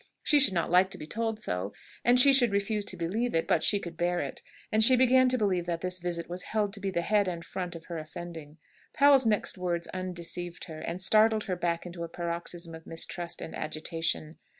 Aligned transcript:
She 0.23 0.39
should 0.39 0.55
not 0.55 0.71
like 0.71 0.89
to 0.89 0.97
be 0.97 1.05
told 1.05 1.39
so, 1.39 1.73
and 2.03 2.19
she 2.19 2.33
should 2.33 2.51
refuse 2.51 2.85
to 2.85 2.97
believe 2.97 3.35
it, 3.35 3.47
but 3.47 3.61
she 3.61 3.79
could 3.79 3.97
bear 3.97 4.19
it; 4.19 4.41
and 4.71 4.83
she 4.83 4.95
began 4.95 5.29
to 5.29 5.37
believe 5.37 5.67
that 5.67 5.81
this 5.81 5.99
visit 5.99 6.27
was 6.27 6.41
held 6.41 6.73
to 6.73 6.79
be 6.79 6.89
the 6.89 7.03
head 7.03 7.27
and 7.27 7.45
front 7.45 7.75
of 7.75 7.85
her 7.85 7.99
offending. 7.99 8.57
Powell's 8.95 9.27
next 9.27 9.59
words 9.59 9.85
undeceived 9.93 10.63
her, 10.63 10.79
and 10.79 11.03
startled 11.03 11.43
her 11.43 11.55
back 11.55 11.85
into 11.85 12.03
a 12.03 12.09
paroxysm 12.09 12.73
of 12.73 12.87
mistrust 12.87 13.43
and 13.43 13.55
agitation. 13.55 14.39